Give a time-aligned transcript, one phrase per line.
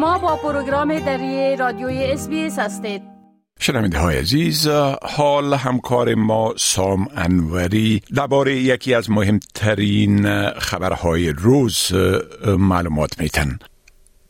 [0.00, 3.02] شما با پروگرام دری رادیوی اس هستید.
[3.58, 4.68] شنونده های عزیز
[5.02, 11.92] حال همکار ما سام انوری درباره یکی از مهمترین خبرهای روز
[12.58, 13.58] معلومات میتن.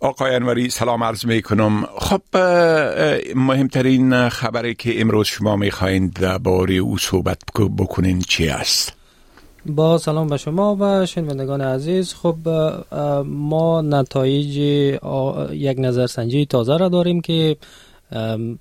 [0.00, 2.22] آقای انوری سلام عرض می کنم خب
[3.36, 7.38] مهمترین خبری که امروز شما می‌خواین درباره او صحبت
[7.78, 9.03] بکنین چی است؟
[9.66, 12.14] با سلام به شما و شنوندگان عزیز.
[12.14, 12.36] خب
[13.24, 14.56] ما نتایج
[15.52, 17.56] یک نظرسنجی تازه را داریم که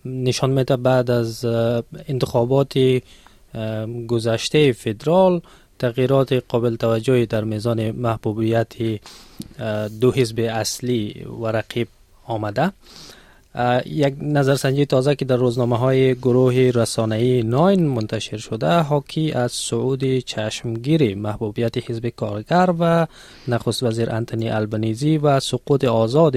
[0.05, 1.45] نشان میده بعد از
[2.07, 2.73] انتخابات
[4.07, 5.41] گذشته فدرال
[5.79, 8.73] تغییرات قابل توجهی در میزان محبوبیت
[10.01, 11.87] دو حزب اصلی و رقیب
[12.25, 12.71] آمده.
[13.85, 20.17] یک نظرسنجی تازه که در روزنامه های گروه رسانه‌ای ناین منتشر شده حاکی از صعود
[20.17, 23.07] چشمگیر محبوبیت حزب کارگر و
[23.47, 26.35] نخست وزیر انتونی البنیزی و سقوط آزاد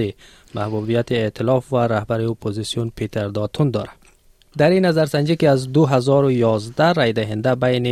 [0.55, 3.97] محبوبیت ائتلاف و رهبر اپوزیسیون پیتر داتون دارد.
[4.57, 7.85] در این نظرسنجی که از 2011 رای دهنده بین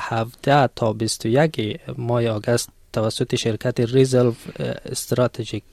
[0.00, 5.64] 17 تا 21 ماه آگست توسط شرکت Resolve Strategic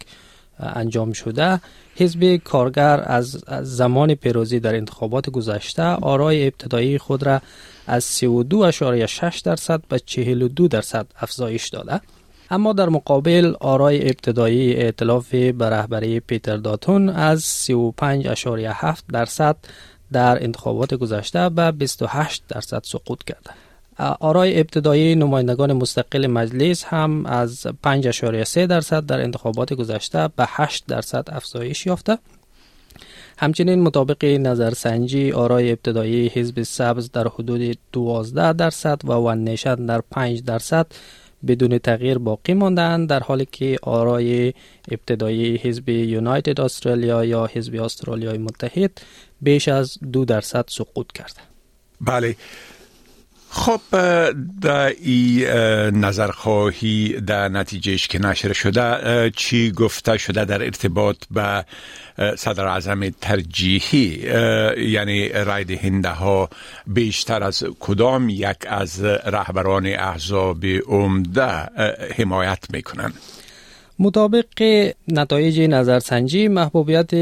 [0.60, 1.62] انجام شده.
[1.96, 7.42] حزب کارگر از زمان پیروزی در انتخابات گذشته آرای ابتدایی خود را
[7.88, 12.02] از 32.6 درصد به 42 درصد افزایش داده.
[12.50, 19.56] اما در مقابل آرای ابتدایی ائتلاف به رهبری پیتر داتون از 35.7 درصد
[20.12, 23.67] در انتخابات گذشته به 28 درصد سقوط کرده.
[24.00, 31.28] آرای ابتدایی نمایندگان مستقل مجلس هم از 5.3 درصد در انتخابات گذشته به 8 درصد
[31.32, 32.18] افزایش یافته.
[33.38, 40.02] همچنین مطابق نظرسنجی آرای ابتدایی حزب سبز در حدود 12 درصد و ون نیشن در
[40.12, 40.88] 5 درصد
[41.48, 44.54] بدون تغییر باقی ماندند در حالی که آرای
[44.92, 49.02] ابتدایی حزب یونایتد استرالیا یا حزب استرالیای متحد
[49.42, 51.40] بیش از دو درصد سقوط کرده.
[52.02, 52.36] بله.
[53.58, 53.82] خب
[54.62, 55.46] در این
[56.06, 61.66] نظرخواهی در نتیجهش که نشر شده چی گفته شده در ارتباط به
[62.38, 64.20] صدر اعظم ترجیحی
[64.78, 66.50] یعنی رای دهنده ها
[66.88, 71.50] بیشتر از کدام یک از رهبران احزاب عمده
[72.18, 73.14] حمایت می‌کنند؟
[74.00, 74.46] مطابق
[75.08, 77.14] نتایج نظرسنجی محبوبیت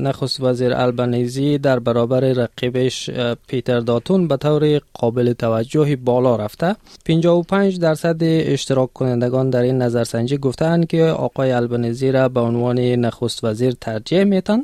[0.00, 3.10] نخست وزیر البنیزی در برابر رقیبش
[3.46, 6.76] پیتر داتون به طور قابل توجهی بالا رفته.
[7.04, 13.44] 55 درصد اشتراک کنندگان در این نظرسنجی گفتند که آقای البنیزی را به عنوان نخست
[13.44, 14.62] وزیر ترجیح میتن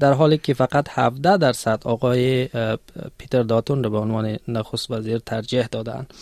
[0.00, 2.48] در حالی که فقط 17 درصد آقای
[3.18, 6.14] پیتر داتون را به عنوان نخست وزیر ترجیح دادند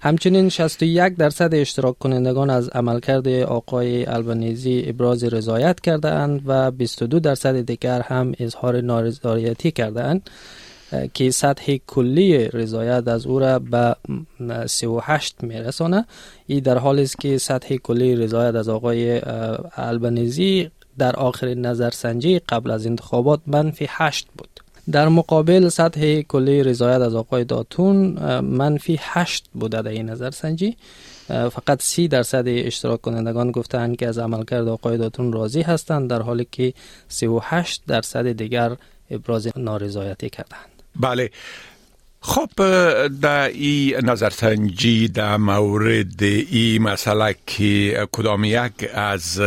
[0.00, 7.20] همچنین 61 درصد اشتراک کنندگان از عملکرد آقای البنیزی ابراز رضایت کرده اند و 22
[7.20, 10.30] درصد دیگر هم اظهار نارضایتی کرده اند
[11.14, 13.96] که سطح کلی رضایت از او را به
[14.66, 16.06] 38 میرسانه.
[16.46, 19.20] ای در حالی است که سطح کلی رضایت از آقای
[19.76, 24.48] البنیزی در آخر نظرسنجی قبل از انتخابات منفی 8 بود.
[24.92, 27.96] در مقابل سطح کلی رضایت از آقای داتون
[28.40, 30.76] منفی هشت بوده در این نظر سنجی
[31.28, 36.46] فقط سی درصد اشتراک کنندگان گفتند که از عملکرد آقای داتون راضی هستند در حالی
[36.52, 36.72] که
[37.08, 38.76] 38 درصد دیگر
[39.10, 41.30] ابراز نارضایتی کردند بله.
[42.20, 42.48] خب
[43.20, 49.40] در این نظرسنجی در مورد این مسئله که کدام یک از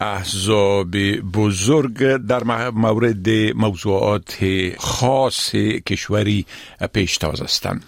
[0.00, 0.96] احزاب
[1.34, 4.38] بزرگ در مورد موضوعات
[4.78, 5.50] خاص
[5.86, 6.46] کشوری
[6.92, 7.84] پیشتاز هستند.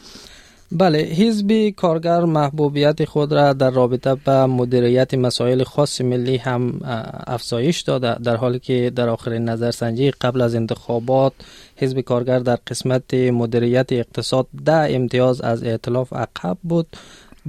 [0.72, 6.80] بله حزب کارگر محبوبیت خود را در رابطه به مدیریت مسائل خاص ملی هم
[7.26, 11.32] افزایش داده در حالی که در آخرین نظرسنجی قبل از انتخابات
[11.76, 16.86] حزب کارگر در قسمت مدیریت اقتصاد ده امتیاز از ائتلاف عقب بود.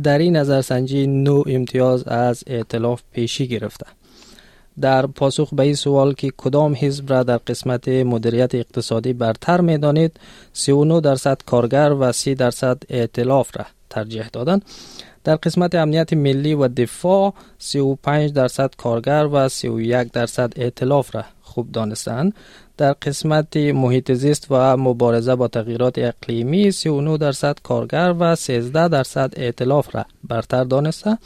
[0.04, 3.86] در این نظرسنجی نو امتیاز از ائتلاف پیشی گرفته.
[4.82, 9.78] در پاسخ به این سوال که کدام حزب را در قسمت مدیریت اقتصادی برتر می
[9.78, 10.20] دانید
[10.54, 14.66] 39 درصد کارگر و 30 درصد ائتلاف را ترجیح دادند.
[15.24, 21.24] در قسمت امنیت ملی و دفاع 35 درصد کارگر و 31 درصد ائتلاف را
[21.54, 22.34] خوب دانستند
[22.78, 29.34] در قسمت محیط زیست و مبارزه با تغییرات اقلیمی 39 درصد کارگر و 13 درصد
[29.38, 31.20] ائتلاف را برتر دانستند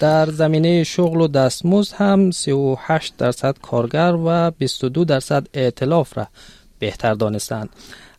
[0.00, 6.28] در زمینه شغل و دستمزد هم 38 درصد کارگر و 22 درصد ائتلاف را
[6.78, 7.68] بهتر دانستند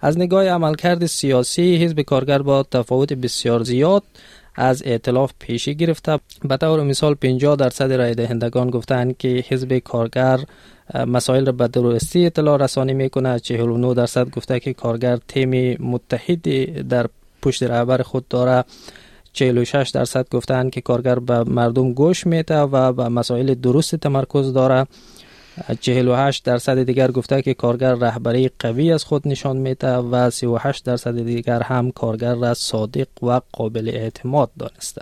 [0.01, 4.03] از نگاه عملکرد سیاسی حزب کارگر با تفاوت بسیار زیاد
[4.57, 6.19] از ائتلاف پیشی گرفته.
[6.43, 10.39] به طور مثال 50 درصد رای دهندگان گفتند که حزب کارگر
[11.07, 17.07] مسائل را به درستی اطلاع رسانی می‌کنه 49 درصد گفته که کارگر تیم متحدی در
[17.41, 18.63] پشت رهبر خود داره.
[19.33, 24.85] 46 درصد گفتند که کارگر به مردم گوش میده و به مسائل درست تمرکز داره.
[25.79, 31.23] 48 درصد دیگر گفته که کارگر رهبری قوی از خود نشان میده و 38 درصد
[31.23, 35.01] دیگر هم کارگر را صادق و قابل اعتماد دانسته.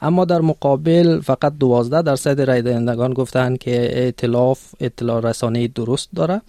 [0.00, 6.40] اما در مقابل فقط 12 درصد رای دهندگان گفتند که ائتلاف اطلاع رسانه درست داره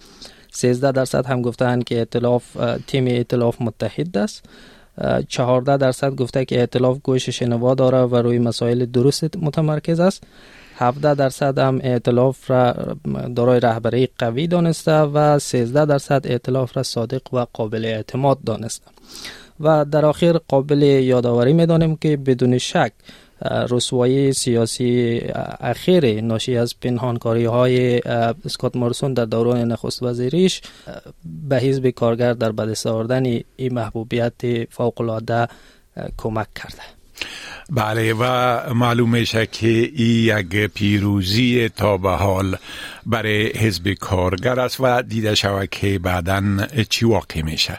[0.52, 4.44] 13 درصد هم گفتند که ائتلاف تیم ائتلاف متحد است.
[5.28, 10.22] 14 درصد گفته که ائتلاف گوش شنوا داره و روی مسائل درست متمرکز است.
[10.78, 12.74] 17 درصد هم ائتلاف را
[13.36, 18.86] دارای رهبری قوی دانسته و 13 درصد ائتلاف را صادق و قابل اعتماد دانسته.
[19.60, 22.92] و در آخر قابل یادآوری می‌دانیم که بدون شک
[23.70, 25.20] رسوایی سیاسی
[25.60, 28.00] اخیر ناشی از پنهانکاری های
[28.44, 30.60] اسکات مارسون در دوران نخست وزیریش
[31.48, 33.24] به حزب کارگر در بدست آوردن
[33.56, 35.48] این محبوبیت فوق العاده
[36.16, 36.97] کمک کرده.
[37.70, 38.24] بله و
[38.74, 42.56] معلوم میشه که این یک پیروزی تا به حال
[43.06, 46.42] برای حزب کارگر است و دیده شود که بعدا
[46.90, 47.78] چی واقع میشه.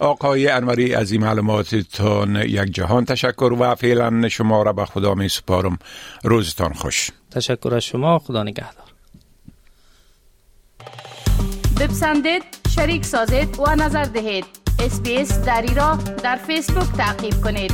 [0.00, 5.28] آقای انوری از این معلوماتتان یک جهان تشکر و فعلا شما را به خدا می
[5.28, 5.78] سپارم.
[6.24, 7.10] روزتان خوش.
[7.30, 8.18] تشکر از شما.
[8.18, 8.84] خدا نگهدار.
[11.80, 12.42] بپسندید
[12.74, 14.44] شریک سازید و نظر دهید.
[14.78, 17.72] اسپیس دری را در فیسبوک تعقیب کنید.